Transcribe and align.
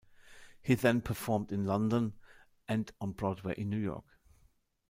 He 0.63 0.73
then 0.73 1.01
performed 1.01 1.51
in 1.51 1.67
London 1.67 2.13
and 2.67 2.91
on 2.99 3.11
Broadway 3.11 3.53
in 3.55 3.69
New 3.69 3.77
York. 3.77 4.17